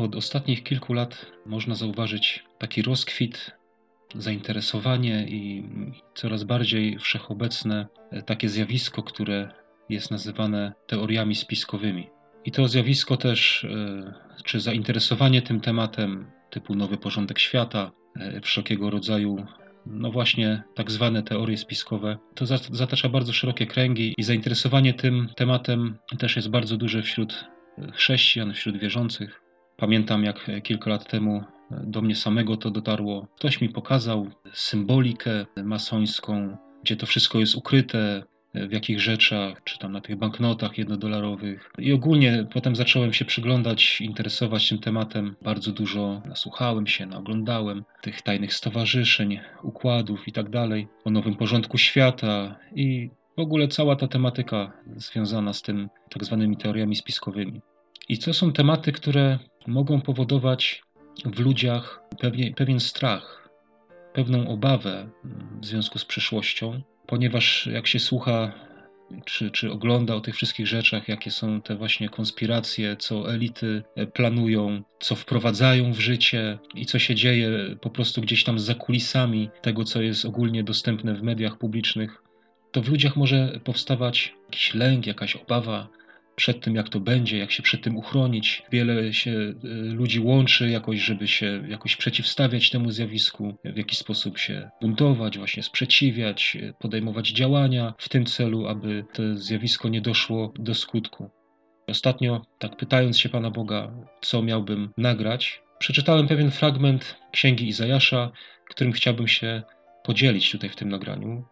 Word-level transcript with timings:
Od 0.00 0.16
ostatnich 0.16 0.62
kilku 0.62 0.92
lat 0.92 1.26
można 1.46 1.74
zauważyć 1.74 2.44
taki 2.58 2.82
rozkwit, 2.82 3.50
zainteresowanie 4.14 5.26
i 5.28 5.64
coraz 6.14 6.44
bardziej 6.44 6.98
wszechobecne 6.98 7.86
takie 8.26 8.48
zjawisko, 8.48 9.02
które 9.02 9.48
jest 9.88 10.10
nazywane 10.10 10.72
teoriami 10.86 11.34
spiskowymi. 11.34 12.08
I 12.44 12.50
to 12.52 12.68
zjawisko 12.68 13.16
też, 13.16 13.64
e, 13.64 14.14
czy 14.44 14.60
zainteresowanie 14.60 15.42
tym 15.42 15.60
tematem, 15.60 16.30
typu 16.50 16.74
nowy 16.74 16.96
porządek 16.96 17.38
świata, 17.38 17.92
e, 18.16 18.40
wszelkiego 18.40 18.90
rodzaju, 18.90 19.46
no 19.86 20.10
właśnie 20.10 20.62
tak 20.74 20.90
zwane 20.90 21.22
teorie 21.22 21.56
spiskowe, 21.56 22.18
to 22.34 22.46
zatacza 22.70 23.08
bardzo 23.08 23.32
szerokie 23.32 23.66
kręgi 23.66 24.14
i 24.18 24.22
zainteresowanie 24.22 24.94
tym 24.94 25.28
tematem 25.36 25.98
też 26.18 26.36
jest 26.36 26.50
bardzo 26.50 26.76
duże 26.76 27.02
wśród 27.02 27.44
chrześcijan, 27.92 28.52
wśród 28.52 28.78
wierzących. 28.78 29.49
Pamiętam, 29.80 30.24
jak 30.24 30.50
kilka 30.62 30.90
lat 30.90 31.10
temu 31.10 31.44
do 31.70 32.02
mnie 32.02 32.16
samego 32.16 32.56
to 32.56 32.70
dotarło. 32.70 33.26
Ktoś 33.36 33.60
mi 33.60 33.68
pokazał 33.68 34.26
symbolikę 34.52 35.46
masońską, 35.64 36.56
gdzie 36.82 36.96
to 36.96 37.06
wszystko 37.06 37.38
jest 37.38 37.54
ukryte, 37.54 38.22
w 38.54 38.72
jakich 38.72 39.00
rzeczach, 39.00 39.62
czy 39.64 39.78
tam 39.78 39.92
na 39.92 40.00
tych 40.00 40.16
banknotach 40.16 40.78
jednodolarowych. 40.78 41.72
I 41.78 41.92
ogólnie 41.92 42.46
potem 42.52 42.76
zacząłem 42.76 43.12
się 43.12 43.24
przyglądać, 43.24 44.00
interesować 44.00 44.68
tym 44.68 44.78
tematem. 44.78 45.36
Bardzo 45.42 45.72
dużo 45.72 46.22
nasłuchałem 46.24 46.86
się, 46.86 47.06
naoglądałem 47.06 47.84
tych 48.02 48.22
tajnych 48.22 48.54
stowarzyszeń, 48.54 49.40
układów 49.62 50.28
i 50.28 50.32
tak 50.32 50.50
dalej, 50.50 50.88
o 51.04 51.10
nowym 51.10 51.34
porządku 51.34 51.78
świata 51.78 52.58
i 52.74 53.10
w 53.36 53.40
ogóle 53.40 53.68
cała 53.68 53.96
ta 53.96 54.08
tematyka 54.08 54.72
związana 54.96 55.52
z 55.52 55.62
tym 55.62 55.88
tak 56.10 56.24
zwanymi 56.24 56.56
teoriami 56.56 56.96
spiskowymi. 56.96 57.60
I 58.10 58.18
to 58.18 58.34
są 58.34 58.52
tematy, 58.52 58.92
które 58.92 59.38
mogą 59.66 60.00
powodować 60.00 60.82
w 61.24 61.40
ludziach 61.40 62.02
pewnie, 62.20 62.54
pewien 62.54 62.80
strach, 62.80 63.48
pewną 64.12 64.48
obawę 64.48 65.10
w 65.60 65.66
związku 65.66 65.98
z 65.98 66.04
przyszłością, 66.04 66.80
ponieważ 67.06 67.66
jak 67.66 67.86
się 67.86 67.98
słucha 67.98 68.52
czy, 69.24 69.50
czy 69.50 69.72
ogląda 69.72 70.14
o 70.14 70.20
tych 70.20 70.34
wszystkich 70.34 70.66
rzeczach, 70.66 71.08
jakie 71.08 71.30
są 71.30 71.62
te 71.62 71.76
właśnie 71.76 72.08
konspiracje, 72.08 72.96
co 72.96 73.34
elity 73.34 73.82
planują, 74.14 74.82
co 75.00 75.14
wprowadzają 75.14 75.92
w 75.92 76.00
życie 76.00 76.58
i 76.74 76.86
co 76.86 76.98
się 76.98 77.14
dzieje 77.14 77.76
po 77.80 77.90
prostu 77.90 78.20
gdzieś 78.20 78.44
tam 78.44 78.58
za 78.58 78.74
kulisami 78.74 79.50
tego, 79.62 79.84
co 79.84 80.02
jest 80.02 80.24
ogólnie 80.24 80.64
dostępne 80.64 81.14
w 81.14 81.22
mediach 81.22 81.58
publicznych, 81.58 82.22
to 82.72 82.82
w 82.82 82.88
ludziach 82.88 83.16
może 83.16 83.60
powstawać 83.64 84.34
jakiś 84.44 84.74
lęk, 84.74 85.06
jakaś 85.06 85.36
obawa, 85.36 85.88
przed 86.40 86.60
tym, 86.60 86.74
jak 86.74 86.88
to 86.88 87.00
będzie, 87.00 87.38
jak 87.38 87.50
się 87.50 87.62
przed 87.62 87.82
tym 87.82 87.96
uchronić. 87.96 88.62
Wiele 88.72 89.12
się 89.12 89.30
y, 89.30 89.54
ludzi 90.00 90.20
łączy 90.20 90.70
jakoś, 90.70 90.98
żeby 90.98 91.28
się 91.28 91.62
jakoś 91.68 91.96
przeciwstawiać 91.96 92.70
temu 92.70 92.90
zjawisku, 92.90 93.54
w 93.64 93.76
jakiś 93.76 93.98
sposób 93.98 94.38
się 94.38 94.70
buntować, 94.80 95.38
właśnie 95.38 95.62
sprzeciwiać, 95.62 96.56
y, 96.56 96.74
podejmować 96.78 97.28
działania 97.28 97.94
w 97.98 98.08
tym 98.08 98.26
celu, 98.26 98.66
aby 98.66 99.04
to 99.12 99.22
zjawisko 99.36 99.88
nie 99.88 100.00
doszło 100.00 100.52
do 100.58 100.74
skutku. 100.74 101.30
Ostatnio, 101.88 102.42
tak 102.58 102.76
pytając 102.76 103.18
się 103.18 103.28
Pana 103.28 103.50
Boga, 103.50 103.92
co 104.20 104.42
miałbym 104.42 104.92
nagrać, 104.96 105.62
przeczytałem 105.78 106.28
pewien 106.28 106.50
fragment 106.50 107.16
Księgi 107.32 107.68
Izajasza, 107.68 108.30
którym 108.70 108.92
chciałbym 108.92 109.28
się 109.28 109.62
podzielić 110.04 110.50
tutaj 110.50 110.70
w 110.70 110.76
tym 110.76 110.88
nagraniu. 110.88 111.44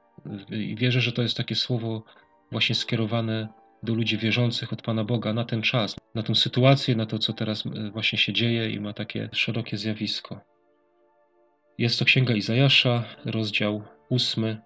I 0.50 0.76
wierzę, 0.76 1.00
że 1.00 1.12
to 1.12 1.22
jest 1.22 1.36
takie 1.36 1.54
słowo 1.54 2.04
właśnie 2.52 2.74
skierowane 2.74 3.48
do 3.82 3.94
ludzi 3.94 4.18
wierzących 4.18 4.72
od 4.72 4.82
Pana 4.82 5.04
Boga 5.04 5.32
na 5.32 5.44
ten 5.44 5.62
czas, 5.62 5.96
na 6.14 6.22
tę 6.22 6.34
sytuację, 6.34 6.96
na 6.96 7.06
to, 7.06 7.18
co 7.18 7.32
teraz 7.32 7.66
e, 7.66 7.90
właśnie 7.90 8.18
się 8.18 8.32
dzieje 8.32 8.70
i 8.70 8.80
ma 8.80 8.92
takie 8.92 9.28
szerokie 9.32 9.76
zjawisko. 9.76 10.40
Jest 11.78 11.98
to 11.98 12.04
Księga 12.04 12.34
Izajasza, 12.34 13.04
rozdział 13.24 13.82
8, 14.10 14.56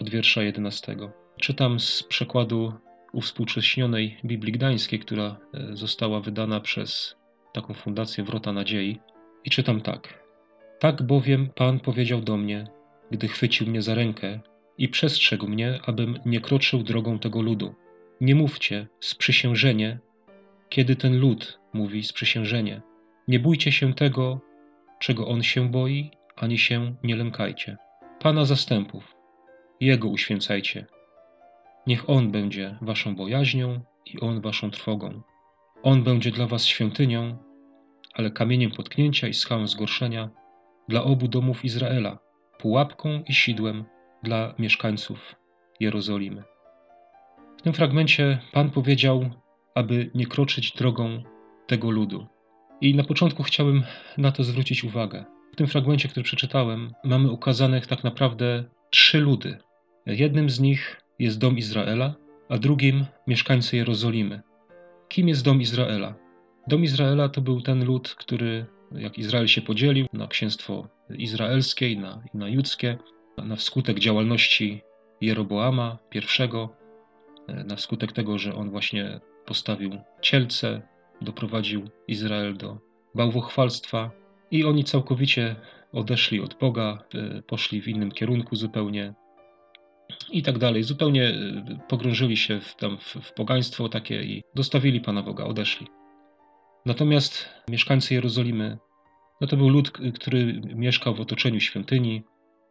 od 0.00 0.10
wiersza 0.10 0.42
11. 0.42 0.96
Czytam 1.40 1.80
z 1.80 2.02
przekładu 2.02 2.72
uwspółcześnionej 3.12 4.16
Biblii 4.24 4.52
Gdańskiej, 4.52 4.98
która 4.98 5.36
e, 5.54 5.76
została 5.76 6.20
wydana 6.20 6.60
przez 6.60 7.16
taką 7.52 7.74
fundację 7.74 8.24
Wrota 8.24 8.52
Nadziei. 8.52 9.00
I 9.44 9.50
czytam 9.50 9.80
tak. 9.80 10.22
Tak 10.80 11.02
bowiem 11.02 11.48
Pan 11.54 11.80
powiedział 11.80 12.20
do 12.20 12.36
mnie, 12.36 12.66
gdy 13.10 13.28
chwycił 13.28 13.66
mnie 13.66 13.82
za 13.82 13.94
rękę 13.94 14.40
i 14.78 14.88
przestrzegł 14.88 15.48
mnie, 15.48 15.80
abym 15.86 16.18
nie 16.26 16.40
kroczył 16.40 16.82
drogą 16.82 17.18
tego 17.18 17.42
ludu 17.42 17.74
nie 18.22 18.34
mówcie 18.34 18.86
sprzysiężenie, 19.00 19.98
kiedy 20.68 20.96
ten 20.96 21.18
lud 21.18 21.60
mówi 21.72 22.02
sprzysiężenie. 22.02 22.82
Nie 23.28 23.38
bójcie 23.38 23.72
się 23.72 23.94
tego, 23.94 24.40
czego 24.98 25.28
on 25.28 25.42
się 25.42 25.70
boi, 25.70 26.10
ani 26.36 26.58
się 26.58 26.94
nie 27.02 27.16
lękajcie. 27.16 27.76
Pana 28.20 28.44
zastępów, 28.44 29.14
Jego 29.80 30.08
uświęcajcie. 30.08 30.86
Niech 31.86 32.10
On 32.10 32.30
będzie 32.30 32.78
waszą 32.82 33.16
bojaźnią 33.16 33.80
i 34.06 34.20
On 34.20 34.40
waszą 34.40 34.70
trwogą. 34.70 35.22
On 35.82 36.04
będzie 36.04 36.30
dla 36.30 36.46
was 36.46 36.66
świątynią, 36.66 37.38
ale 38.14 38.30
kamieniem 38.30 38.70
potknięcia 38.70 39.28
i 39.28 39.34
skałą 39.34 39.66
zgorszenia 39.66 40.30
dla 40.88 41.04
obu 41.04 41.28
domów 41.28 41.64
Izraela, 41.64 42.18
pułapką 42.58 43.22
i 43.28 43.34
sidłem 43.34 43.84
dla 44.22 44.54
mieszkańców 44.58 45.34
Jerozolimy. 45.80 46.51
W 47.62 47.64
tym 47.64 47.72
fragmencie 47.72 48.38
Pan 48.52 48.70
powiedział, 48.70 49.30
aby 49.74 50.10
nie 50.14 50.26
kroczyć 50.26 50.72
drogą 50.72 51.22
tego 51.66 51.90
ludu. 51.90 52.26
I 52.80 52.94
na 52.94 53.04
początku 53.04 53.42
chciałbym 53.42 53.82
na 54.18 54.32
to 54.32 54.44
zwrócić 54.44 54.84
uwagę. 54.84 55.24
W 55.52 55.56
tym 55.56 55.66
fragmencie, 55.66 56.08
który 56.08 56.24
przeczytałem, 56.24 56.92
mamy 57.04 57.30
ukazanych 57.30 57.86
tak 57.86 58.04
naprawdę 58.04 58.64
trzy 58.90 59.20
ludy. 59.20 59.58
Jednym 60.06 60.50
z 60.50 60.60
nich 60.60 61.00
jest 61.18 61.38
dom 61.38 61.58
Izraela, 61.58 62.14
a 62.48 62.58
drugim 62.58 63.06
mieszkańcy 63.26 63.76
Jerozolimy. 63.76 64.40
Kim 65.08 65.28
jest 65.28 65.44
dom 65.44 65.60
Izraela? 65.60 66.14
Dom 66.68 66.84
Izraela 66.84 67.28
to 67.28 67.40
był 67.40 67.60
ten 67.60 67.84
lud, 67.84 68.14
który, 68.18 68.66
jak 68.92 69.18
Izrael 69.18 69.46
się 69.46 69.62
podzielił 69.62 70.06
na 70.12 70.26
księstwo 70.26 70.88
izraelskie 71.18 71.90
i 71.90 71.98
na, 71.98 72.22
i 72.34 72.36
na 72.36 72.48
judzkie, 72.48 72.98
na 73.38 73.56
wskutek 73.56 73.98
działalności 73.98 74.82
Jeroboama 75.20 75.98
I, 76.14 76.20
na 77.48 77.76
skutek 77.76 78.12
tego, 78.12 78.38
że 78.38 78.54
on 78.54 78.70
właśnie 78.70 79.20
postawił 79.46 79.98
cielce, 80.20 80.82
doprowadził 81.20 81.88
Izrael 82.08 82.56
do 82.56 82.78
bałwochwalstwa 83.14 84.10
i 84.50 84.64
oni 84.64 84.84
całkowicie 84.84 85.56
odeszli 85.92 86.40
od 86.40 86.54
Boga, 86.54 86.98
e, 87.14 87.42
poszli 87.42 87.82
w 87.82 87.88
innym 87.88 88.12
kierunku 88.12 88.56
zupełnie 88.56 89.14
i 90.30 90.42
tak 90.42 90.58
dalej. 90.58 90.82
Zupełnie 90.82 91.28
e, 91.28 91.78
pogrążyli 91.88 92.36
się 92.36 92.60
w, 92.60 92.76
tam 92.76 92.98
w, 92.98 93.16
w 93.22 93.32
pogaństwo 93.32 93.88
takie 93.88 94.22
i 94.22 94.42
dostawili 94.54 95.00
Pana 95.00 95.22
Boga, 95.22 95.44
odeszli. 95.44 95.86
Natomiast 96.86 97.48
mieszkańcy 97.68 98.14
Jerozolimy, 98.14 98.78
no 99.40 99.46
to 99.46 99.56
był 99.56 99.68
lud, 99.68 99.90
który 99.90 100.60
mieszkał 100.74 101.14
w 101.14 101.20
otoczeniu 101.20 101.60
świątyni 101.60 102.22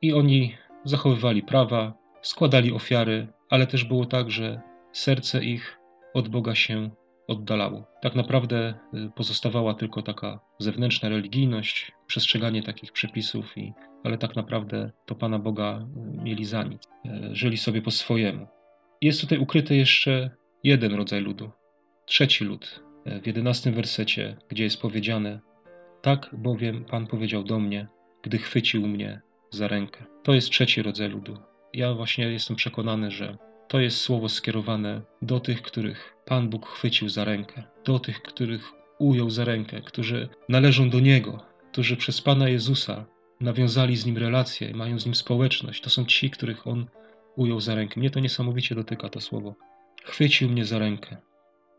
i 0.02 0.14
oni 0.14 0.56
zachowywali 0.84 1.44
prawa, 1.44 1.94
składali 2.22 2.72
ofiary, 2.72 3.28
ale 3.52 3.68
też 3.68 3.84
było 3.84 4.06
tak, 4.06 4.32
że 4.32 4.62
serce 4.92 5.44
ich 5.44 5.78
od 6.14 6.28
Boga 6.28 6.56
się 6.56 6.90
oddalało. 7.28 7.88
Tak 8.02 8.16
naprawdę 8.16 8.74
y, 8.94 9.10
pozostawała 9.16 9.74
tylko 9.74 10.02
taka 10.02 10.40
zewnętrzna 10.60 11.10
religijność, 11.10 11.92
przestrzeganie 12.08 12.64
takich 12.64 12.92
przepisów, 12.92 13.58
i, 13.58 13.74
ale 14.04 14.18
tak 14.18 14.36
naprawdę 14.36 14.92
to 15.06 15.16
Pana 15.16 15.40
Boga 15.40 15.88
y, 16.18 16.24
mieli 16.24 16.46
za 16.46 16.64
nic. 16.64 16.84
Y, 17.06 17.36
żyli 17.36 17.58
sobie 17.58 17.82
po 17.82 17.92
swojemu. 17.92 18.48
Jest 19.02 19.22
tutaj 19.22 19.38
ukryty 19.38 19.76
jeszcze 19.76 20.30
jeden 20.64 20.94
rodzaj 20.94 21.22
ludu, 21.22 21.52
trzeci 22.06 22.46
lud. 22.46 22.84
W 23.24 23.28
jedenastym 23.28 23.74
wersecie, 23.74 24.38
gdzie 24.50 24.64
jest 24.64 24.82
powiedziane: 24.82 25.40
Tak 26.02 26.30
bowiem 26.34 26.86
Pan 26.86 27.08
powiedział 27.08 27.44
do 27.44 27.60
mnie, 27.60 27.88
gdy 28.24 28.38
chwycił 28.38 28.88
mnie 28.88 29.22
za 29.50 29.68
rękę. 29.68 30.06
To 30.24 30.34
jest 30.34 30.50
trzeci 30.50 30.82
rodzaj 30.82 31.10
ludu 31.10 31.51
ja 31.74 31.94
właśnie 31.94 32.32
jestem 32.32 32.56
przekonany, 32.56 33.12
że 33.12 33.38
to 33.68 33.80
jest 33.80 33.98
słowo 33.98 34.30
skierowane 34.30 35.02
do 35.22 35.40
tych, 35.40 35.62
których 35.62 36.16
Pan 36.26 36.50
Bóg 36.50 36.68
chwycił 36.68 37.10
za 37.10 37.26
rękę, 37.26 37.64
do 37.86 38.00
tych, 38.00 38.22
których 38.22 38.72
ujął 39.00 39.30
za 39.30 39.46
rękę, 39.46 39.82
którzy 39.82 40.30
należą 40.50 40.90
do 40.90 41.00
Niego, 41.00 41.46
którzy 41.72 41.98
przez 41.98 42.22
Pana 42.22 42.50
Jezusa 42.50 43.06
nawiązali 43.42 43.98
z 43.98 44.06
Nim 44.06 44.18
relacje 44.18 44.74
mają 44.74 45.00
z 45.00 45.06
Nim 45.06 45.16
społeczność. 45.16 45.82
To 45.82 45.90
są 45.90 46.06
ci, 46.06 46.30
których 46.30 46.68
On 46.68 46.86
ujął 47.36 47.60
za 47.60 47.76
rękę. 47.76 48.00
Mnie 48.00 48.10
to 48.10 48.20
niesamowicie 48.20 48.76
dotyka 48.76 49.10
to 49.10 49.22
słowo. 49.22 49.56
Chwycił 50.04 50.50
mnie 50.50 50.66
za 50.66 50.80
rękę 50.80 51.18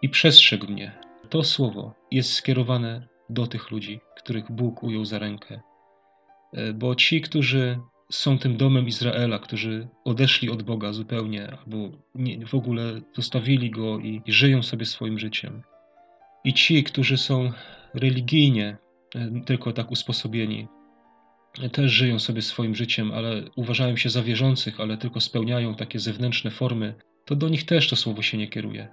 i 0.02 0.08
przestrzegł 0.08 0.66
mnie. 0.66 0.92
To 1.30 1.44
słowo 1.44 1.94
jest 2.10 2.32
skierowane 2.32 3.08
do 3.30 3.46
tych 3.46 3.70
ludzi, 3.70 4.00
których 4.16 4.52
Bóg 4.52 4.82
ujął 4.82 5.04
za 5.04 5.18
rękę. 5.18 5.60
E, 6.52 6.72
bo 6.72 6.94
ci, 6.94 7.20
którzy 7.20 7.78
są 8.14 8.38
tym 8.38 8.56
domem 8.56 8.86
Izraela, 8.88 9.38
którzy 9.38 9.88
odeszli 10.04 10.50
od 10.50 10.62
Boga 10.62 10.92
zupełnie, 10.92 11.56
albo 11.58 11.76
nie, 12.14 12.46
w 12.46 12.54
ogóle 12.54 13.00
zostawili 13.16 13.70
go 13.70 13.98
i, 13.98 14.22
i 14.26 14.32
żyją 14.32 14.62
sobie 14.62 14.86
swoim 14.86 15.18
życiem. 15.18 15.62
I 16.44 16.54
ci, 16.54 16.84
którzy 16.84 17.16
są 17.16 17.52
religijnie, 17.94 18.76
tylko 19.46 19.72
tak 19.72 19.90
usposobieni, 19.90 20.68
też 21.72 21.92
żyją 21.92 22.18
sobie 22.18 22.42
swoim 22.42 22.74
życiem, 22.74 23.12
ale 23.12 23.42
uważają 23.56 23.96
się 23.96 24.10
za 24.10 24.22
wierzących, 24.22 24.80
ale 24.80 24.96
tylko 24.96 25.20
spełniają 25.20 25.74
takie 25.74 25.98
zewnętrzne 25.98 26.50
formy, 26.50 26.94
to 27.24 27.36
do 27.36 27.48
nich 27.48 27.66
też 27.66 27.88
to 27.88 27.96
słowo 27.96 28.22
się 28.22 28.38
nie 28.38 28.48
kieruje. 28.48 28.88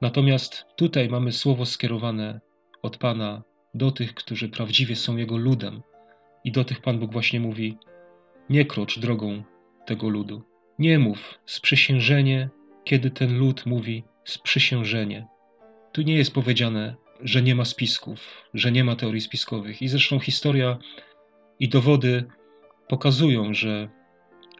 Natomiast 0.00 0.64
tutaj 0.76 1.08
mamy 1.08 1.32
słowo 1.32 1.66
skierowane 1.66 2.40
od 2.82 2.96
Pana 2.96 3.42
do 3.74 3.90
tych, 3.90 4.14
którzy 4.14 4.48
prawdziwie 4.48 4.96
są 4.96 5.16
Jego 5.16 5.36
ludem. 5.36 5.82
I 6.44 6.52
do 6.52 6.64
tych 6.64 6.80
Pan 6.80 6.98
Bóg 6.98 7.12
właśnie 7.12 7.40
mówi: 7.40 7.78
Nie 8.50 8.64
krocz 8.64 8.98
drogą 8.98 9.42
tego 9.86 10.08
ludu. 10.08 10.42
Nie 10.78 10.98
mów 10.98 11.38
sprzysiężenie, 11.46 12.48
kiedy 12.84 13.10
ten 13.10 13.38
lud 13.38 13.66
mówi 13.66 14.04
sprzysiężenie. 14.24 15.26
Tu 15.92 16.02
nie 16.02 16.14
jest 16.14 16.34
powiedziane, 16.34 16.96
że 17.20 17.42
nie 17.42 17.54
ma 17.54 17.64
spisków, 17.64 18.42
że 18.54 18.72
nie 18.72 18.84
ma 18.84 18.96
teorii 18.96 19.20
spiskowych. 19.20 19.82
I 19.82 19.88
zresztą 19.88 20.18
historia 20.18 20.78
i 21.60 21.68
dowody 21.68 22.24
pokazują, 22.88 23.54
że 23.54 23.88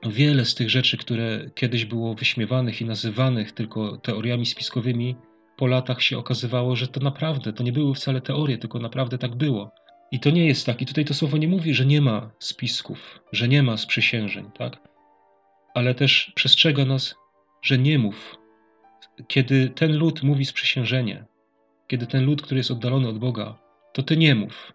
wiele 0.06 0.44
z 0.44 0.54
tych 0.54 0.70
rzeczy, 0.70 0.96
które 0.96 1.50
kiedyś 1.54 1.84
było 1.84 2.14
wyśmiewanych 2.14 2.80
i 2.80 2.84
nazywanych 2.84 3.52
tylko 3.52 3.96
teoriami 3.96 4.46
spiskowymi, 4.46 5.16
po 5.56 5.66
latach 5.66 6.02
się 6.02 6.18
okazywało, 6.18 6.76
że 6.76 6.88
to 6.88 7.00
naprawdę, 7.00 7.52
to 7.52 7.62
nie 7.62 7.72
były 7.72 7.94
wcale 7.94 8.20
teorie, 8.20 8.58
tylko 8.58 8.78
naprawdę 8.78 9.18
tak 9.18 9.34
było. 9.34 9.70
I 10.10 10.20
to 10.20 10.30
nie 10.30 10.46
jest 10.46 10.66
tak. 10.66 10.82
I 10.82 10.86
tutaj 10.86 11.04
to 11.04 11.14
słowo 11.14 11.36
nie 11.36 11.48
mówi, 11.48 11.74
że 11.74 11.86
nie 11.86 12.00
ma 12.00 12.30
spisków, 12.38 13.20
że 13.32 13.48
nie 13.48 13.62
ma 13.62 13.76
sprzysiężeń, 13.76 14.50
tak? 14.58 14.78
Ale 15.74 15.94
też 15.94 16.32
przestrzega 16.34 16.84
nas, 16.84 17.14
że 17.62 17.78
nie 17.78 17.98
mów. 17.98 18.36
Kiedy 19.28 19.68
ten 19.68 19.96
lud 19.96 20.22
mówi 20.22 20.44
sprzysiężenie, 20.44 21.24
kiedy 21.86 22.06
ten 22.06 22.24
lud, 22.24 22.42
który 22.42 22.58
jest 22.58 22.70
oddalony 22.70 23.08
od 23.08 23.18
Boga, 23.18 23.58
to 23.92 24.02
ty 24.02 24.16
nie 24.16 24.34
mów. 24.34 24.72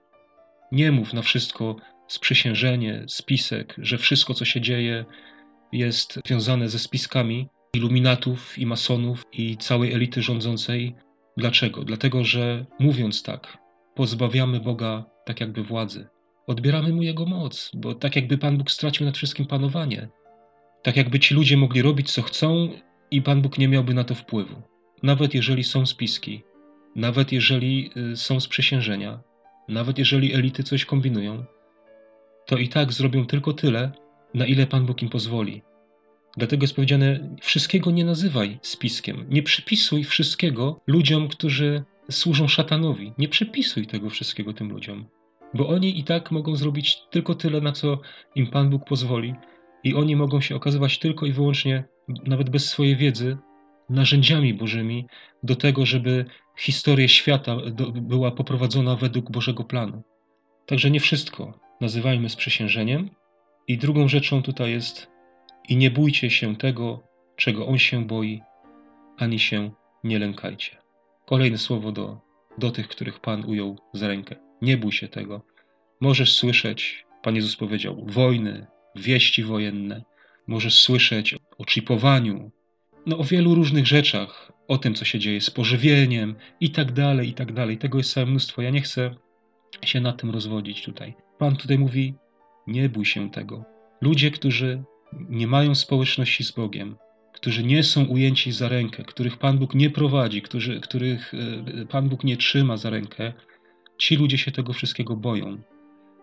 Nie 0.72 0.92
mów 0.92 1.14
na 1.14 1.22
wszystko 1.22 1.76
sprzysiężenie, 2.08 3.04
spisek, 3.08 3.76
że 3.78 3.98
wszystko, 3.98 4.34
co 4.34 4.46
się 4.46 4.62
dzieje, 4.62 5.06
jest 5.72 6.20
związane 6.26 6.70
ze 6.70 6.80
spiskami 6.80 7.50
iluminatów 7.74 8.58
i 8.60 8.66
masonów 8.66 9.26
i 9.34 9.58
całej 9.58 9.94
elity 9.94 10.22
rządzącej. 10.22 10.96
Dlaczego? 11.38 11.84
Dlatego, 11.84 12.24
że 12.24 12.66
mówiąc 12.80 13.24
tak, 13.24 13.58
pozbawiamy 13.96 14.60
Boga 14.60 15.11
tak 15.26 15.40
jakby 15.42 15.64
władzy. 15.64 16.08
Odbieramy 16.48 16.94
mu 16.94 17.02
jego 17.02 17.26
moc, 17.26 17.72
bo 17.74 17.96
tak 17.96 18.16
jakby 18.16 18.38
Pan 18.38 18.58
Bóg 18.58 18.72
stracił 18.72 19.06
nad 19.06 19.18
wszystkim 19.18 19.46
panowanie. 19.46 20.10
Tak 20.84 20.98
jakby 20.98 21.20
ci 21.20 21.36
ludzie 21.36 21.58
mogli 21.58 21.82
robić 21.82 22.12
co 22.12 22.22
chcą 22.22 22.70
i 23.12 23.22
Pan 23.22 23.42
Bóg 23.42 23.58
nie 23.58 23.68
miałby 23.68 23.94
na 23.94 24.04
to 24.04 24.16
wpływu. 24.16 24.62
Nawet 25.04 25.34
jeżeli 25.34 25.64
są 25.64 25.86
spiski, 25.86 26.44
nawet 26.96 27.32
jeżeli 27.32 27.92
y, 28.12 28.18
są 28.18 28.40
sprzysiężenia, 28.40 29.20
nawet 29.68 29.98
jeżeli 29.98 30.34
elity 30.34 30.64
coś 30.64 30.86
kombinują, 30.86 31.46
to 32.46 32.58
i 32.58 32.70
tak 32.70 32.94
zrobią 32.94 33.26
tylko 33.26 33.54
tyle, 33.54 33.92
na 34.34 34.46
ile 34.46 34.68
Pan 34.68 34.86
Bóg 34.86 35.02
im 35.02 35.10
pozwoli. 35.10 35.62
Dlatego 36.38 36.64
jest 36.64 36.76
powiedziane: 36.76 37.36
wszystkiego 37.42 37.92
nie 37.92 38.06
nazywaj 38.06 38.60
spiskiem. 38.62 39.26
Nie 39.30 39.44
przypisuj 39.44 40.04
wszystkiego 40.04 40.82
ludziom, 40.88 41.28
którzy 41.28 41.84
służą 42.12 42.48
szatanowi. 42.48 43.14
Nie 43.18 43.28
przypisuj 43.28 43.88
tego 43.88 44.10
wszystkiego 44.10 44.54
tym 44.54 44.72
ludziom, 44.72 45.06
bo 45.54 45.68
oni 45.68 46.00
i 46.00 46.04
tak 46.04 46.32
mogą 46.32 46.56
zrobić 46.56 46.98
tylko 47.12 47.36
tyle, 47.36 47.62
na 47.62 47.72
co 47.72 48.00
im 48.36 48.48
Pan 48.48 48.70
Bóg 48.70 48.86
pozwoli, 48.86 49.36
i 49.84 49.96
oni 49.96 50.16
mogą 50.16 50.42
się 50.42 50.56
okazywać 50.56 51.00
tylko 51.00 51.26
i 51.26 51.32
wyłącznie, 51.32 51.84
nawet 52.08 52.50
bez 52.50 52.70
swojej 52.70 52.96
wiedzy, 52.96 53.38
narzędziami 53.90 54.54
Bożymi 54.54 55.08
do 55.44 55.56
tego, 55.56 55.86
żeby 55.86 56.26
historia 56.58 57.08
świata 57.08 57.58
była 57.94 58.32
poprowadzona 58.32 58.96
według 58.96 59.32
Bożego 59.32 59.64
planu. 59.64 60.04
Także 60.66 60.92
nie 60.92 61.00
wszystko 61.00 61.60
nazywajmy 61.82 62.30
sprzysiężeniem. 62.30 63.10
I 63.68 63.78
drugą 63.78 64.08
rzeczą 64.08 64.44
tutaj 64.44 64.72
jest 64.72 65.12
i 65.70 65.78
nie 65.78 65.92
bójcie 65.92 66.30
się 66.30 66.56
tego, 66.56 67.04
czego 67.36 67.68
on 67.68 67.78
się 67.78 68.06
boi, 68.06 68.42
ani 69.18 69.40
się 69.40 69.72
nie 70.04 70.20
lękajcie. 70.20 70.78
Kolejne 71.32 71.58
słowo 71.58 71.92
do, 71.92 72.22
do 72.58 72.72
tych, 72.72 72.88
których 72.88 73.20
Pan 73.20 73.46
ujął 73.46 73.78
za 73.94 74.08
rękę. 74.08 74.36
Nie 74.62 74.78
bój 74.78 74.92
się 74.92 75.08
tego. 75.08 75.42
Możesz 76.02 76.34
słyszeć, 76.34 77.06
Pan 77.24 77.36
Jezus 77.36 77.56
powiedział, 77.56 78.06
wojny, 78.08 78.68
wieści 78.96 79.44
wojenne. 79.44 80.04
Możesz 80.48 80.80
słyszeć 80.80 81.36
o 81.58 81.66
chipowaniu, 81.66 82.52
no 83.06 83.18
o 83.18 83.24
wielu 83.24 83.56
różnych 83.56 83.88
rzeczach, 83.88 84.52
o 84.68 84.78
tym, 84.78 84.94
co 84.94 85.06
się 85.06 85.20
dzieje 85.20 85.42
z 85.42 85.50
pożywieniem 85.50 86.36
i 86.60 86.70
tak 86.70 86.92
dalej, 86.92 87.30
i 87.30 87.34
tak 87.34 87.54
dalej. 87.54 87.78
Tego 87.78 87.98
jest 87.98 88.14
całe 88.14 88.26
mnóstwo. 88.26 88.62
Ja 88.62 88.70
nie 88.70 88.82
chcę 88.82 89.16
się 89.86 90.02
nad 90.02 90.22
tym 90.22 90.32
rozwodzić 90.32 90.84
tutaj. 90.84 91.14
Pan 91.38 91.56
tutaj 91.56 91.80
mówi: 91.80 92.14
nie 92.68 92.90
bój 92.90 93.06
się 93.06 93.32
tego. 93.32 93.66
Ludzie, 94.02 94.32
którzy 94.32 94.84
nie 95.30 95.48
mają 95.48 95.76
społeczności 95.76 96.44
z 96.44 96.52
Bogiem, 96.52 96.96
którzy 97.42 97.64
nie 97.64 97.84
są 97.84 98.06
ujęci 98.06 98.52
za 98.52 98.70
rękę, 98.70 99.04
których 99.04 99.38
Pan 99.38 99.58
Bóg 99.58 99.76
nie 99.76 99.90
prowadzi, 99.90 100.42
którzy, 100.42 100.80
których 100.80 101.34
e, 101.34 101.86
Pan 101.86 102.10
Bóg 102.10 102.24
nie 102.24 102.38
trzyma 102.38 102.78
za 102.78 102.90
rękę, 102.90 103.34
ci 103.98 104.16
ludzie 104.16 104.38
się 104.38 104.52
tego 104.52 104.74
wszystkiego 104.74 105.16
boją. 105.16 105.62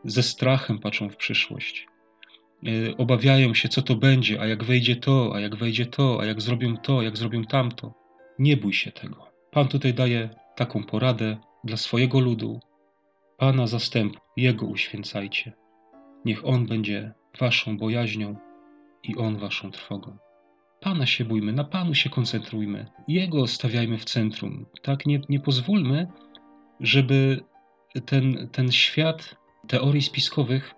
Ze 0.04 0.22
strachem 0.22 0.78
patrzą 0.78 1.08
w 1.10 1.16
przyszłość. 1.16 1.86
E, 2.66 2.96
obawiają 2.96 3.54
się, 3.54 3.68
co 3.68 3.82
to 3.82 3.94
będzie, 3.94 4.40
a 4.40 4.46
jak 4.46 4.64
wejdzie 4.64 4.96
to, 4.96 5.32
a 5.34 5.40
jak 5.40 5.56
wejdzie 5.56 5.86
to, 5.86 6.20
a 6.20 6.26
jak 6.26 6.40
zrobią 6.40 6.76
to, 6.76 7.02
jak 7.02 7.16
zrobią 7.16 7.44
tamto. 7.44 7.94
Nie 8.38 8.56
bój 8.56 8.72
się 8.72 8.92
tego. 8.92 9.30
Pan 9.50 9.68
tutaj 9.68 9.94
daje 9.94 10.30
taką 10.56 10.84
poradę 10.84 11.36
dla 11.64 11.76
swojego 11.76 12.20
ludu. 12.20 12.60
Pana 13.38 13.66
zastępu, 13.66 14.18
Jego 14.36 14.66
uświęcajcie. 14.66 15.52
Niech 16.24 16.46
On 16.46 16.66
będzie 16.66 17.12
waszą 17.40 17.78
bojaźnią, 17.78 18.36
i 19.02 19.16
On 19.16 19.38
waszą 19.38 19.70
trwogą. 19.70 20.18
Pana 20.80 21.06
się 21.06 21.24
bójmy, 21.24 21.52
na 21.52 21.64
Panu 21.64 21.94
się 21.94 22.10
koncentrujmy, 22.10 22.86
Jego 23.08 23.46
stawiajmy 23.46 23.98
w 23.98 24.04
centrum. 24.04 24.66
Tak, 24.82 25.06
nie, 25.06 25.20
nie 25.28 25.40
pozwólmy, 25.40 26.06
żeby 26.80 27.40
ten, 28.06 28.48
ten 28.52 28.72
świat 28.72 29.36
teorii 29.68 30.02
spiskowych 30.02 30.74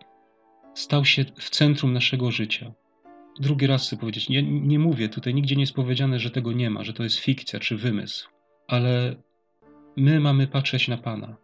stał 0.75 1.05
się 1.05 1.25
w 1.25 1.51
centrum 1.51 1.93
naszego 1.93 2.31
życia. 2.31 2.73
Drugi 3.41 3.67
raz 3.67 3.87
chcę 3.87 3.97
powiedzieć, 3.97 4.29
nie, 4.29 4.43
nie 4.43 4.79
mówię, 4.79 5.09
tutaj 5.09 5.35
nigdzie 5.35 5.57
nie 5.57 5.63
jest 5.63 5.75
powiedziane, 5.75 6.19
że 6.19 6.31
tego 6.31 6.53
nie 6.53 6.71
ma, 6.71 6.85
że 6.85 6.93
to 6.93 7.03
jest 7.03 7.19
fikcja 7.19 7.61
czy 7.61 7.77
wymysł, 7.77 8.29
ale 8.69 9.17
my 9.97 10.21
mamy 10.21 10.47
patrzeć 10.47 10.89
na 10.89 10.97
Pana, 10.97 11.37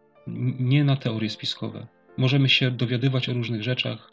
nie 0.58 0.84
na 0.84 0.96
teorie 0.96 1.31
spiskowe. 1.31 1.86
Możemy 2.17 2.48
się 2.48 2.70
dowiadywać 2.70 3.29
o 3.29 3.32
różnych 3.32 3.63
rzeczach, 3.63 4.10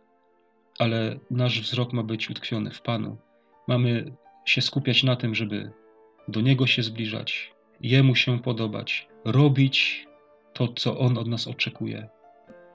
ale 0.79 1.19
nasz 1.31 1.62
wzrok 1.62 1.93
ma 1.93 2.03
być 2.03 2.29
utkwiony 2.29 2.71
w 2.71 2.81
Panu. 2.81 3.17
Mamy 3.67 4.15
się 4.45 4.62
skupiać 4.62 5.03
na 5.03 5.15
tym, 5.15 5.35
żeby 5.35 5.71
do 6.27 6.41
Niego 6.41 6.67
się 6.67 6.83
zbliżać, 6.83 7.53
Jemu 7.81 8.15
się 8.15 8.39
podobać, 8.39 9.07
robić 9.25 10.07
to, 10.53 10.67
co 10.67 11.00
On 11.00 11.17
od 11.17 11.27
nas 11.27 11.47
oczekuje. 11.47 12.09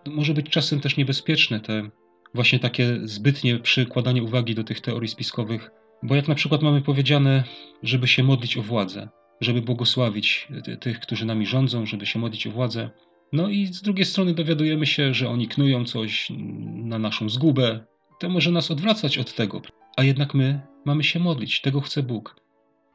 Może 0.07 0.35
być 0.35 0.51
czasem 0.51 0.81
też 0.81 0.97
niebezpieczne 0.97 1.61
te 1.61 1.91
właśnie 2.35 2.59
takie 2.59 2.99
zbytnie 3.03 3.59
przykładanie 3.59 4.23
uwagi 4.23 4.55
do 4.55 4.65
tych 4.65 4.81
teorii 4.81 5.09
spiskowych, 5.09 5.71
bo 6.03 6.15
jak 6.15 6.29
na 6.29 6.35
przykład 6.35 6.63
mamy 6.63 6.83
powiedziane, 6.83 7.45
żeby 7.83 8.09
się 8.09 8.23
modlić 8.23 8.57
o 8.57 8.63
władzę, 8.63 9.09
żeby 9.41 9.63
błogosławić 9.63 10.49
tych, 10.81 11.01
którzy 11.01 11.27
nami 11.27 11.47
rządzą, 11.47 11.87
żeby 11.87 12.07
się 12.07 12.19
modlić 12.19 12.47
o 12.47 12.51
władzę, 12.51 12.91
no 13.33 13.49
i 13.49 13.67
z 13.67 13.83
drugiej 13.83 14.05
strony 14.05 14.35
dowiadujemy 14.35 14.87
się, 14.87 15.15
że 15.15 15.29
oni 15.29 15.49
knują 15.49 15.85
coś 15.85 16.29
na 16.65 16.99
naszą 16.99 17.29
zgubę. 17.29 17.85
To 18.21 18.29
może 18.29 18.51
nas 18.51 18.71
odwracać 18.71 19.19
od 19.19 19.35
tego. 19.35 19.63
A 19.97 20.05
jednak 20.05 20.35
my 20.35 20.61
mamy 20.89 21.05
się 21.05 21.19
modlić, 21.19 21.61
tego 21.61 21.81
chce 21.81 22.03
Bóg. 22.03 22.37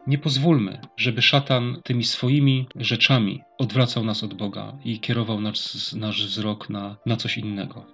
Nie 0.07 0.17
pozwólmy, 0.17 0.81
żeby 0.97 1.21
szatan 1.21 1.81
tymi 1.83 2.03
swoimi 2.03 2.67
rzeczami 2.75 3.41
odwracał 3.57 4.05
nas 4.05 4.23
od 4.23 4.33
Boga 4.33 4.77
i 4.85 4.99
kierował 4.99 5.41
nasz, 5.41 5.93
nasz 5.93 6.25
wzrok 6.25 6.69
na, 6.69 6.97
na 7.05 7.15
coś 7.15 7.37
innego. 7.37 7.85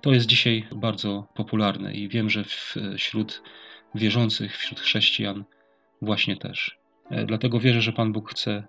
To 0.00 0.12
jest 0.12 0.26
dzisiaj 0.26 0.66
bardzo 0.76 1.26
popularne 1.34 1.94
i 1.94 2.08
wiem, 2.08 2.30
że 2.30 2.44
wśród 2.96 3.42
wierzących, 3.94 4.56
wśród 4.56 4.80
chrześcijan 4.80 5.44
właśnie 6.02 6.36
też. 6.36 6.78
E, 7.10 7.26
dlatego 7.26 7.60
wierzę, 7.60 7.82
że 7.82 7.92
Pan 7.92 8.12
Bóg 8.12 8.30
chce 8.30 8.64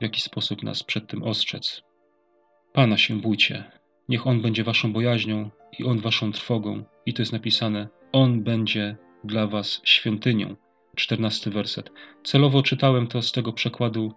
w 0.00 0.02
jakiś 0.02 0.22
sposób 0.22 0.62
nas 0.62 0.82
przed 0.82 1.06
tym 1.06 1.22
ostrzec. 1.22 1.82
Pana 2.72 2.96
się 2.96 3.20
bójcie. 3.20 3.64
Niech 4.08 4.26
On 4.26 4.42
będzie 4.42 4.64
waszą 4.64 4.92
bojaźnią 4.92 5.50
i 5.78 5.84
On 5.84 6.00
waszą 6.00 6.32
trwogą. 6.32 6.84
I 7.06 7.14
to 7.14 7.22
jest 7.22 7.32
napisane: 7.32 7.88
On 8.12 8.42
będzie 8.42 8.96
dla 9.24 9.46
was 9.46 9.80
świątynią. 9.84 10.56
Czternasty 10.96 11.50
werset. 11.50 11.90
Celowo 12.24 12.62
czytałem 12.62 13.06
to 13.06 13.22
z 13.22 13.32
tego 13.32 13.52
przekładu 13.52 14.14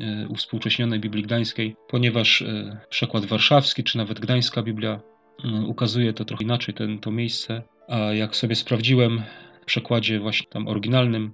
e, 0.00 0.28
uwspółcześnionej 0.28 1.00
Biblii 1.00 1.24
Gdańskiej, 1.24 1.76
ponieważ 1.88 2.42
e, 2.42 2.80
przekład 2.88 3.24
warszawski, 3.24 3.84
czy 3.84 3.98
nawet 3.98 4.20
Gdańska 4.20 4.62
Biblia 4.62 5.00
e, 5.44 5.66
ukazuje 5.66 6.12
to 6.12 6.24
trochę 6.24 6.44
inaczej, 6.44 6.74
ten, 6.74 6.98
to 6.98 7.10
miejsce. 7.10 7.62
A 7.88 7.98
jak 7.98 8.36
sobie 8.36 8.54
sprawdziłem 8.54 9.22
w 9.62 9.64
przekładzie 9.64 10.20
właśnie 10.20 10.46
tam 10.50 10.68
oryginalnym, 10.68 11.32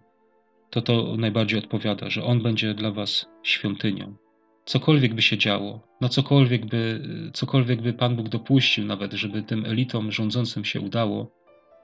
to 0.71 0.83
to 0.83 1.17
najbardziej 1.19 1.59
odpowiada, 1.59 2.11
że 2.11 2.25
On 2.25 2.43
będzie 2.43 2.75
dla 2.75 2.91
was 2.91 3.27
świątynią. 3.43 4.17
cokolwiek 4.65 5.15
by 5.15 5.23
się 5.23 5.39
działo, 5.39 5.81
no 6.01 6.09
cokolwiek 6.09 6.67
by, 6.67 7.03
cokolwiek 7.33 7.83
by 7.83 7.93
Pan 7.93 8.17
Bóg 8.17 8.29
dopuścił, 8.29 8.85
nawet 8.85 9.13
żeby 9.13 9.43
tym 9.43 9.65
elitom 9.65 10.13
rządzącym 10.13 10.65
się 10.65 10.81
udało, 10.81 11.40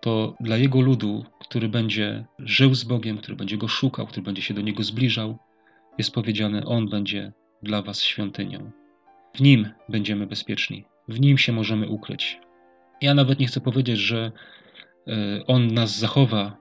to 0.06 0.34
dla 0.40 0.56
Jego 0.56 0.80
ludu, 0.80 1.24
który 1.40 1.68
będzie 1.68 2.24
żył 2.38 2.74
z 2.74 2.84
Bogiem, 2.84 3.18
który 3.18 3.36
będzie 3.36 3.56
Go 3.58 3.68
szukał, 3.68 4.06
który 4.06 4.22
będzie 4.22 4.42
się 4.42 4.54
do 4.54 4.60
Niego 4.60 4.82
zbliżał, 4.82 5.38
jest 5.98 6.14
powiedziane, 6.14 6.64
On 6.64 6.88
będzie 6.88 7.32
dla 7.62 7.82
Was 7.82 8.02
świątynią. 8.02 8.70
W 9.34 9.40
Nim 9.40 9.68
będziemy 9.88 10.26
bezpieczni, 10.26 10.84
w 11.08 11.20
Nim 11.20 11.38
się 11.38 11.52
możemy 11.52 11.88
ukryć. 11.88 12.40
Ja 13.00 13.14
nawet 13.14 13.38
nie 13.38 13.46
chcę 13.46 13.60
powiedzieć, 13.60 13.98
że 13.98 14.32
e, 15.08 15.46
On 15.46 15.66
nas 15.66 15.98
zachowa 15.98 16.56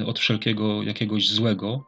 e, 0.00 0.06
od 0.06 0.18
wszelkiego 0.18 0.82
jakiegoś 0.82 1.28
złego, 1.28 1.86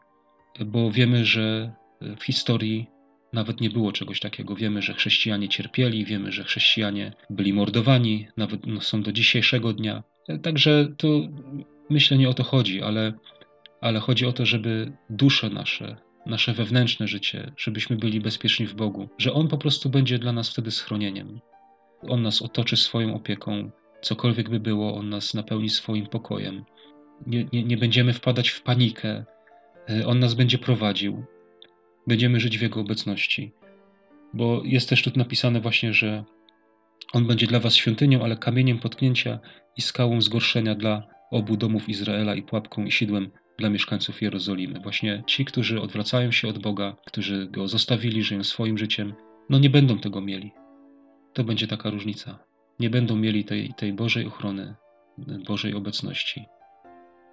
bo 0.66 0.90
wiemy, 0.90 1.24
że 1.24 1.72
w 2.00 2.24
historii 2.24 2.86
nawet 3.32 3.60
nie 3.60 3.70
było 3.70 3.92
czegoś 3.92 4.20
takiego. 4.20 4.54
Wiemy, 4.54 4.82
że 4.82 4.94
chrześcijanie 4.94 5.48
cierpieli, 5.48 6.04
wiemy, 6.04 6.32
że 6.32 6.44
chrześcijanie 6.44 7.12
byli 7.30 7.52
mordowani, 7.52 8.28
nawet 8.36 8.66
no, 8.66 8.80
są 8.80 9.02
do 9.02 9.12
dzisiejszego 9.12 9.72
dnia. 9.72 10.02
Także 10.42 10.88
to 10.96 11.08
myślę 11.90 12.18
nie 12.18 12.28
o 12.28 12.34
to 12.34 12.44
chodzi, 12.44 12.82
ale, 12.82 13.12
ale 13.80 14.00
chodzi 14.00 14.26
o 14.26 14.32
to, 14.32 14.46
żeby 14.46 14.92
dusze 15.10 15.50
nasze, 15.50 15.96
nasze 16.26 16.52
wewnętrzne 16.52 17.08
życie, 17.08 17.52
żebyśmy 17.56 17.96
byli 17.96 18.20
bezpieczni 18.20 18.66
w 18.66 18.74
Bogu, 18.74 19.08
że 19.18 19.32
On 19.32 19.48
po 19.48 19.58
prostu 19.58 19.90
będzie 19.90 20.18
dla 20.18 20.32
nas 20.32 20.50
wtedy 20.50 20.70
schronieniem. 20.70 21.40
On 22.08 22.22
nas 22.22 22.42
otoczy 22.42 22.76
swoją 22.76 23.14
opieką, 23.14 23.70
cokolwiek 24.00 24.48
by 24.48 24.60
było, 24.60 24.96
On 24.96 25.08
nas 25.08 25.34
napełni 25.34 25.70
swoim 25.70 26.06
pokojem. 26.06 26.64
Nie, 27.26 27.44
nie, 27.52 27.64
nie 27.64 27.76
będziemy 27.76 28.12
wpadać 28.12 28.48
w 28.48 28.62
panikę, 28.62 29.24
On 30.06 30.18
nas 30.18 30.34
będzie 30.34 30.58
prowadził, 30.58 31.24
będziemy 32.06 32.40
żyć 32.40 32.58
w 32.58 32.62
Jego 32.62 32.80
obecności. 32.80 33.52
Bo 34.34 34.62
jest 34.64 34.88
też 34.88 35.02
tu 35.02 35.10
napisane 35.16 35.60
właśnie, 35.60 35.92
że 35.92 36.24
On 37.12 37.26
będzie 37.26 37.46
dla 37.46 37.60
was 37.60 37.74
świątynią, 37.74 38.22
ale 38.24 38.36
kamieniem 38.36 38.78
potknięcia 38.78 39.38
i 39.78 39.82
skałą 39.82 40.20
zgorszenia 40.20 40.74
dla 40.74 41.02
obu 41.30 41.56
domów 41.56 41.88
Izraela 41.88 42.34
i 42.34 42.42
pułapką 42.42 42.84
i 42.84 42.90
sidłem 42.90 43.30
dla 43.58 43.70
mieszkańców 43.70 44.22
Jerozolimy. 44.22 44.80
Właśnie 44.80 45.22
ci, 45.26 45.44
którzy 45.44 45.80
odwracają 45.80 46.30
się 46.30 46.48
od 46.48 46.58
Boga, 46.58 46.96
którzy 47.06 47.46
Go 47.46 47.68
zostawili, 47.68 48.22
żyją 48.22 48.44
swoim 48.44 48.78
życiem, 48.78 49.14
no 49.50 49.58
nie 49.58 49.70
będą 49.70 49.98
tego 49.98 50.20
mieli. 50.20 50.52
To 51.32 51.44
będzie 51.44 51.66
taka 51.66 51.90
różnica. 51.90 52.38
Nie 52.80 52.90
będą 52.90 53.16
mieli 53.16 53.44
tej, 53.44 53.74
tej 53.76 53.92
Bożej 53.92 54.26
ochrony, 54.26 54.74
Bożej 55.46 55.74
obecności. 55.74 56.44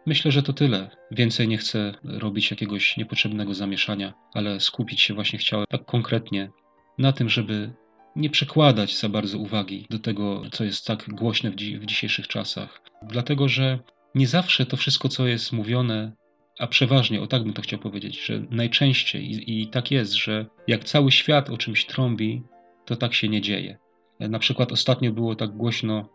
Myślę, 0.06 0.32
że 0.32 0.44
to 0.44 0.54
tyle. 0.54 0.90
Więcej 1.12 1.48
nie 1.48 1.58
chcę 1.58 1.94
robić 2.04 2.52
jakiegoś 2.52 2.98
niepotrzebnego 2.98 3.54
zamieszania, 3.54 4.14
ale 4.34 4.60
skupić 4.60 5.02
się 5.02 5.14
właśnie 5.14 5.40
chciałem 5.40 5.66
tak 5.70 5.86
konkretnie 5.86 6.52
na 6.98 7.12
tym, 7.14 7.30
żeby 7.30 7.74
nie 8.16 8.30
przekładać 8.30 8.98
za 8.98 9.10
bardzo 9.10 9.38
uwagi 9.38 9.86
do 9.90 10.00
tego, 10.00 10.42
co 10.52 10.64
jest 10.64 10.86
tak 10.86 11.06
głośne 11.10 11.52
w, 11.52 11.56
dzi 11.56 11.80
w 11.80 11.86
dzisiejszych 11.86 12.28
czasach. 12.28 12.82
Dlatego, 13.02 13.48
że 13.48 13.80
nie 14.16 14.28
zawsze 14.28 14.66
to 14.66 14.78
wszystko, 14.78 15.10
co 15.10 15.28
jest 15.28 15.54
mówione, 15.54 16.12
a 16.60 16.68
przeważnie, 16.68 17.22
o 17.22 17.28
tak 17.28 17.44
bym 17.44 17.54
to 17.54 17.62
chciał 17.62 17.80
powiedzieć, 17.80 18.26
że 18.26 18.42
najczęściej 18.50 19.32
i, 19.32 19.62
i 19.62 19.68
tak 19.68 19.92
jest, 19.92 20.14
że 20.14 20.46
jak 20.68 20.84
cały 20.84 21.12
świat 21.12 21.50
o 21.50 21.58
czymś 21.58 21.86
trąbi, 21.86 22.44
to 22.86 22.96
tak 22.96 23.14
się 23.14 23.30
nie 23.30 23.42
dzieje. 23.42 23.78
Na 24.20 24.40
przykład 24.40 24.72
ostatnio 24.72 25.12
było 25.12 25.36
tak 25.36 25.50
głośno 25.50 26.10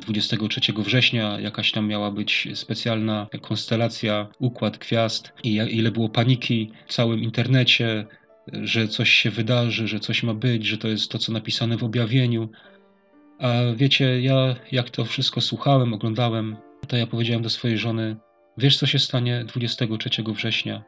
23 0.00 0.60
e, 0.72 0.82
września 0.82 1.40
jakaś 1.40 1.72
tam 1.72 1.88
miała 1.88 2.10
być 2.10 2.48
specjalna 2.54 3.26
konstelacja, 3.42 4.28
układ 4.38 4.78
gwiazd 4.78 5.32
i 5.44 5.54
ile 5.54 5.90
było 5.90 6.08
paniki 6.08 6.70
w 6.86 6.92
całym 6.92 7.20
internecie, 7.20 8.06
że 8.52 8.88
coś 8.88 9.10
się 9.10 9.30
wydarzy, 9.30 9.88
że 9.88 10.00
coś 10.00 10.22
ma 10.22 10.34
być, 10.34 10.66
że 10.66 10.78
to 10.78 10.88
jest 10.88 11.10
to, 11.10 11.18
co 11.18 11.32
napisane 11.32 11.76
w 11.76 11.84
objawieniu. 11.84 12.48
A 13.38 13.48
wiecie, 13.76 14.20
ja 14.20 14.56
jak 14.72 14.90
to 14.90 15.04
wszystko 15.04 15.40
słuchałem, 15.40 15.92
oglądałem, 15.92 16.56
to 16.88 16.96
ja 16.96 17.06
powiedziałem 17.06 17.42
do 17.42 17.50
swojej 17.50 17.78
żony: 17.78 18.16
Wiesz, 18.58 18.78
co 18.78 18.86
się 18.86 18.98
stanie 18.98 19.44
23 19.44 20.10
września? 20.34 20.84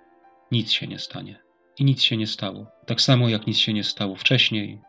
Nic 0.53 0.73
się 0.73 0.87
nie 0.87 0.99
stanie. 0.99 1.41
I 1.79 1.85
nic 1.85 2.03
się 2.03 2.17
nie 2.17 2.27
stało. 2.27 2.67
Tak 2.87 3.01
samo 3.01 3.29
jak 3.29 3.47
nic 3.47 3.59
się 3.59 3.73
nie 3.73 3.85
stało 3.85 4.17
wcześniej, 4.17 4.81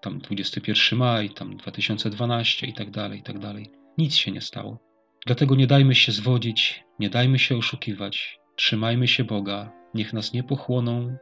tam 0.00 0.18
21 0.18 0.98
maj, 0.98 1.30
tam 1.30 1.56
2012 1.56 2.66
i 2.66 2.72
tak 2.72 2.90
dalej, 2.90 3.18
i 3.18 3.22
tak 3.22 3.38
dalej. 3.38 3.70
Nic 3.98 4.16
się 4.16 4.30
nie 4.30 4.40
stało. 4.40 4.78
Dlatego 5.26 5.54
nie 5.54 5.66
dajmy 5.66 5.94
się 5.94 6.12
zwodzić, 6.12 6.84
nie 6.98 7.10
dajmy 7.10 7.38
się 7.38 7.56
oszukiwać, 7.56 8.38
trzymajmy 8.56 9.08
się 9.08 9.24
Boga, 9.24 9.72
niech 9.94 10.12
nas 10.12 10.32
nie 10.32 10.44
pochłoną 10.44 11.16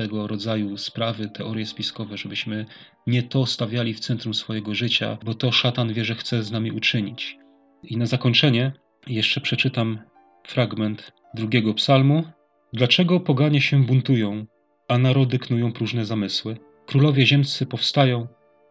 tego 0.00 0.26
rodzaju 0.26 0.76
sprawy, 0.76 1.28
teorie 1.28 1.66
spiskowe, 1.66 2.16
żebyśmy 2.16 2.66
nie 3.06 3.22
to 3.22 3.46
stawiali 3.46 3.94
w 3.94 4.00
centrum 4.00 4.34
swojego 4.34 4.74
życia, 4.74 5.18
bo 5.24 5.34
to 5.34 5.52
szatan 5.52 5.92
wie, 5.92 6.04
że 6.04 6.14
chce 6.14 6.42
z 6.42 6.50
nami 6.50 6.72
uczynić. 6.72 7.38
I 7.82 7.96
na 7.96 8.06
zakończenie 8.06 8.72
jeszcze 9.06 9.40
przeczytam 9.40 9.98
fragment 10.46 11.12
drugiego 11.34 11.74
psalmu. 11.74 12.24
Dlaczego 12.72 13.20
poganie 13.20 13.60
się 13.60 13.84
buntują, 13.84 14.46
a 14.88 14.98
narody 14.98 15.38
knują 15.38 15.72
próżne 15.72 16.04
zamysły? 16.04 16.56
Królowie 16.86 17.26
ziemscy 17.26 17.66
powstają, 17.66 18.28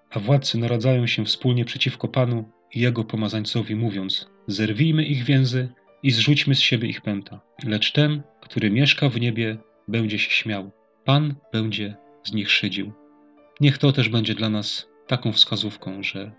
a 0.09 0.19
władcy 0.19 0.57
naradzają 0.57 1.07
się 1.07 1.25
wspólnie 1.25 1.65
przeciwko 1.65 2.07
Panu 2.07 2.49
i 2.73 2.79
Jego 2.79 3.03
pomazańcowi, 3.03 3.75
mówiąc: 3.75 4.29
Zerwijmy 4.47 5.03
ich 5.05 5.23
więzy 5.23 5.69
i 6.03 6.11
zrzućmy 6.11 6.55
z 6.55 6.59
siebie 6.59 6.89
ich 6.89 7.01
pęta. 7.01 7.41
Lecz 7.65 7.91
ten, 7.91 8.21
który 8.41 8.71
mieszka 8.71 9.09
w 9.09 9.19
niebie, 9.19 9.57
będzie 9.87 10.19
się 10.19 10.31
śmiał. 10.31 10.78
Pan 11.05 11.35
będzie 11.53 11.95
z 12.23 12.33
nich 12.33 12.51
szydził. 12.51 12.91
Niech 13.59 13.77
to 13.77 13.91
też 13.91 14.09
będzie 14.09 14.35
dla 14.35 14.49
nas 14.49 14.89
taką 15.07 15.31
wskazówką, 15.31 16.03
że 16.03 16.31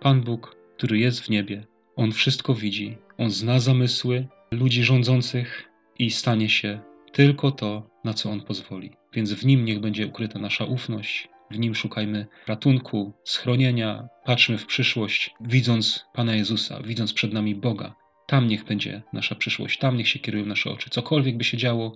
Pan 0.00 0.20
Bóg, 0.20 0.56
który 0.76 0.98
jest 0.98 1.20
w 1.20 1.30
niebie, 1.30 1.66
On 1.96 2.12
wszystko 2.12 2.54
widzi, 2.54 2.98
On 3.18 3.30
zna 3.30 3.60
zamysły 3.60 4.26
ludzi 4.50 4.84
rządzących 4.84 5.68
i 5.98 6.10
stanie 6.10 6.48
się 6.48 6.80
tylko 7.12 7.50
to, 7.50 7.90
na 8.04 8.14
co 8.14 8.30
On 8.30 8.40
pozwoli. 8.40 8.92
Więc 9.12 9.32
w 9.32 9.44
Nim 9.44 9.64
niech 9.64 9.80
będzie 9.80 10.06
ukryta 10.06 10.38
nasza 10.38 10.64
ufność, 10.64 11.28
w 11.50 11.58
Nim 11.58 11.74
szukajmy 11.74 12.26
ratunku, 12.46 13.12
schronienia, 13.24 14.08
patrzmy 14.24 14.58
w 14.58 14.66
przyszłość, 14.66 15.34
widząc 15.40 16.04
Pana 16.14 16.34
Jezusa, 16.34 16.82
widząc 16.82 17.12
przed 17.12 17.32
nami 17.32 17.54
Boga. 17.54 17.94
Tam 18.26 18.46
niech 18.48 18.64
będzie 18.64 19.02
nasza 19.12 19.34
przyszłość, 19.34 19.78
tam 19.78 19.96
niech 19.96 20.08
się 20.08 20.18
kierują 20.18 20.46
nasze 20.46 20.70
oczy. 20.70 20.90
Cokolwiek 20.90 21.36
by 21.36 21.44
się 21.44 21.56
działo 21.56 21.94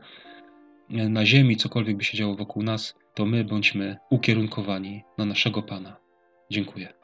na 0.92 1.26
ziemi, 1.26 1.56
cokolwiek 1.56 1.96
by 1.96 2.04
się 2.04 2.18
działo 2.18 2.34
wokół 2.34 2.62
nas, 2.62 2.94
to 3.14 3.26
my 3.26 3.44
bądźmy 3.44 3.96
ukierunkowani 4.11 5.02
na 5.18 5.25
naszego 5.25 5.62
Pana. 5.62 5.96
Dziękuję. 6.50 7.01